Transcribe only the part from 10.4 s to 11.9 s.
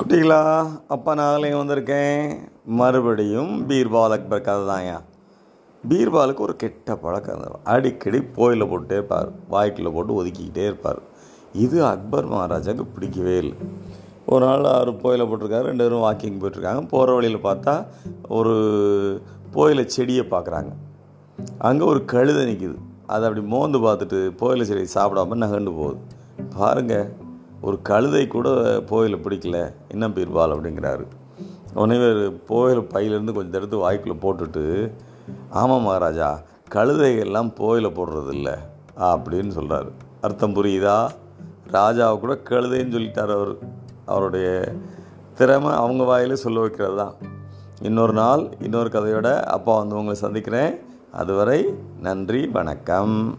இருப்பார். இது